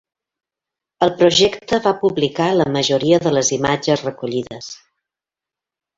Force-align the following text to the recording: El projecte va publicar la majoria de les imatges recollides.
El 1.07 1.11
projecte 1.19 1.79
va 1.87 1.93
publicar 2.01 2.49
la 2.61 2.67
majoria 2.77 3.21
de 3.27 3.35
les 3.39 3.55
imatges 3.59 4.07
recollides. 4.11 4.75